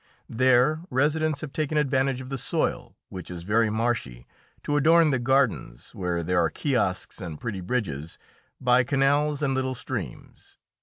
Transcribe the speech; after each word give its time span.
Their 0.29 0.81
residents 0.89 1.41
have 1.41 1.53
taken 1.53 1.77
advantage 1.77 2.21
of 2.21 2.29
the 2.29 2.37
soil, 2.39 2.95
which 3.09 3.29
is 3.29 3.43
very 3.43 3.69
marshy, 3.69 4.25
to 4.63 4.75
adorn 4.75 5.11
the 5.11 5.19
gardens 5.19 5.93
where 5.93 6.23
there 6.23 6.39
are 6.43 6.49
kiosks 6.49 7.21
and 7.21 7.39
pretty 7.39 7.61
bridges 7.61 8.17
by 8.59 8.83
canals 8.83 9.43
and 9.43 9.53
little 9.53 9.75
streams. 9.75 10.57